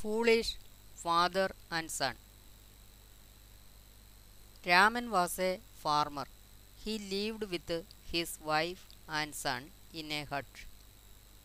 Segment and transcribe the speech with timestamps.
[0.00, 0.56] foolish
[1.04, 2.14] father and son.
[4.64, 6.26] Raman was a farmer.
[6.84, 10.44] He lived with his wife and son in a hut.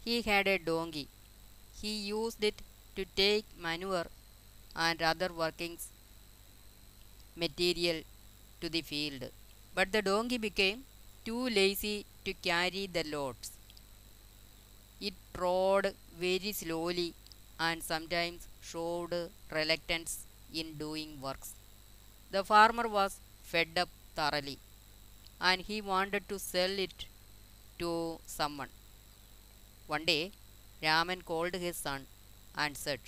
[0.06, 1.08] He had a donkey.
[1.82, 2.62] He used it
[2.96, 4.08] to take manure
[4.76, 5.90] and other workings
[7.36, 8.02] material
[8.62, 9.30] to the field.
[9.76, 10.84] But the donkey became
[11.26, 13.52] too lazy to carry the loads.
[15.00, 17.14] It trod very slowly
[17.60, 19.14] and sometimes showed
[19.52, 21.54] reluctance in doing works.
[22.32, 24.60] The farmer was fed up thoroughly
[25.42, 27.06] and he wanted to sell it
[27.80, 28.70] to someone.
[29.88, 30.32] One day,
[30.82, 32.08] Raman called his son
[32.56, 33.00] and said,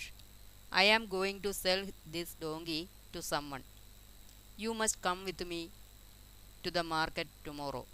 [0.72, 3.64] I am going to sell this donkey to someone.
[4.58, 5.72] You must come with me
[6.64, 7.86] to the market tomorrow.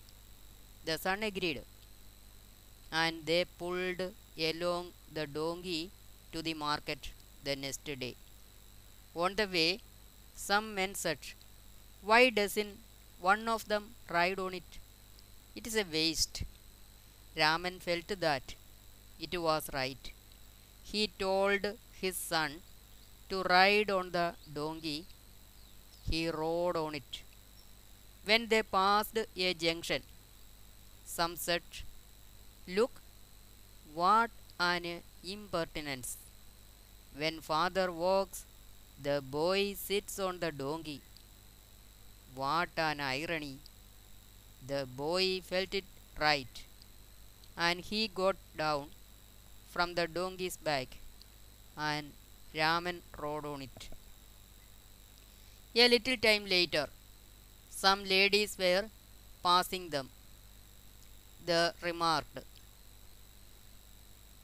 [0.85, 1.61] The son agreed,
[2.91, 4.01] and they pulled
[4.37, 5.91] along the donkey
[6.31, 7.11] to the market
[7.43, 8.15] the next day.
[9.15, 9.79] On the way,
[10.35, 11.19] some men said,
[12.01, 12.79] Why doesn't
[13.19, 14.79] one of them ride on it?
[15.55, 16.43] It is a waste.
[17.37, 18.55] Raman felt that
[19.19, 20.11] it was right.
[20.83, 22.61] He told his son
[23.29, 25.07] to ride on the donkey.
[26.09, 27.23] He rode on it.
[28.23, 30.01] When they passed a junction,
[31.05, 31.61] some said,
[32.67, 33.01] Look,
[33.93, 36.17] what an impertinence.
[37.15, 38.45] When father walks,
[39.01, 41.01] the boy sits on the donkey.
[42.33, 43.59] What an irony.
[44.65, 45.83] The boy felt it
[46.19, 46.63] right,
[47.57, 48.89] and he got down
[49.71, 50.97] from the donkey's back,
[51.77, 52.13] and
[52.55, 53.89] Raman rode on it.
[55.75, 56.87] A little time later,
[57.69, 58.89] some ladies were
[59.43, 60.09] passing them.
[61.45, 62.39] They remarked,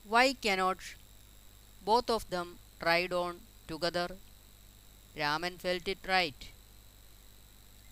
[0.09, 0.77] Why cannot
[1.83, 4.15] both of them ride on together?
[5.17, 6.47] Raman felt it right,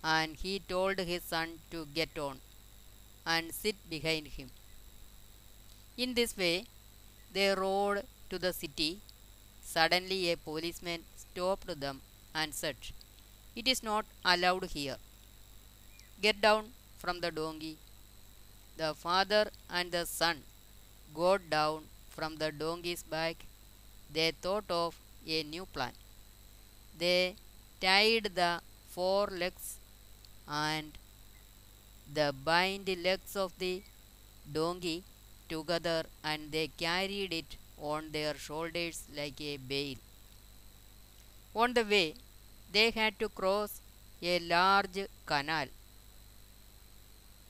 [0.01, 2.39] and he told his son to get on
[3.25, 4.49] and sit behind him.
[5.97, 6.67] In this way,
[7.33, 9.01] they rode to the city.
[9.63, 12.01] Suddenly, a policeman stopped them
[12.33, 12.77] and said,
[13.57, 14.97] It is not allowed here.
[16.21, 17.77] Get down from the donkey.
[18.77, 20.43] The father and the son
[21.13, 21.83] got down
[22.15, 23.45] from the donkey's back.
[24.11, 24.95] They thought of
[25.27, 25.93] a new plan.
[26.97, 27.35] They
[27.79, 29.77] tied the fore legs
[30.47, 30.97] and
[32.11, 33.83] the bind legs of the
[34.51, 35.03] donkey
[35.49, 39.97] together and they carried it on their shoulders like a bale.
[41.55, 42.13] On the way,
[42.71, 43.81] they had to cross
[44.21, 45.67] a large canal.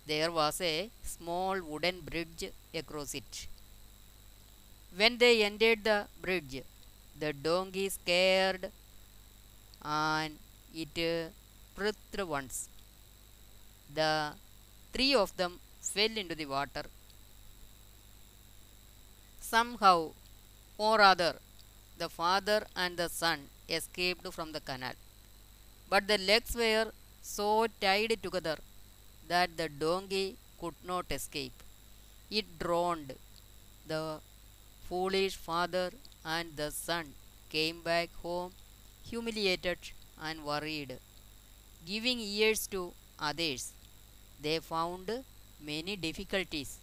[0.06, 3.48] There was a small wooden bridge across it.
[4.96, 6.64] When they entered the bridge,
[7.20, 8.72] the donkey scared
[9.84, 10.38] and
[10.74, 10.94] it
[11.76, 12.70] breathed once.
[13.94, 14.34] The
[14.94, 16.84] three of them fell into the water.
[19.40, 20.12] Somehow
[20.78, 21.40] or other,
[21.98, 24.94] the father and the son escaped from the canal.
[25.90, 26.92] But the legs were
[27.22, 28.58] so tied together
[29.28, 31.64] that the donkey could not escape.
[32.30, 33.16] It drowned.
[33.88, 34.20] The
[34.90, 35.92] foolish father
[36.24, 37.14] and the son
[37.50, 38.52] came back home
[39.10, 39.78] humiliated
[40.22, 41.00] and worried.
[41.86, 43.72] Giving ears to others,
[44.42, 45.12] they found
[45.62, 46.80] many difficulties